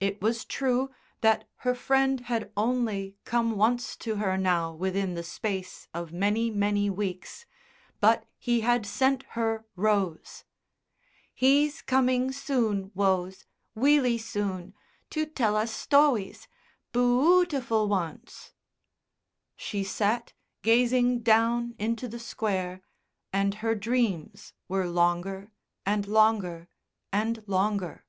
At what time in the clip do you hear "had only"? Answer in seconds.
2.22-3.18